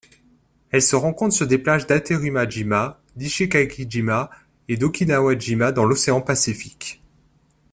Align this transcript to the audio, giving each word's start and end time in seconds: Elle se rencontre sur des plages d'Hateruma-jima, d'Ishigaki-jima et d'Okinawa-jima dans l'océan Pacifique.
Elle 0.71 0.81
se 0.81 0.95
rencontre 0.95 1.35
sur 1.35 1.45
des 1.45 1.59
plages 1.59 1.85
d'Hateruma-jima, 1.85 2.99
d'Ishigaki-jima 3.17 4.31
et 4.67 4.75
d'Okinawa-jima 4.75 5.71
dans 5.71 5.85
l'océan 5.85 6.21
Pacifique. 6.21 7.03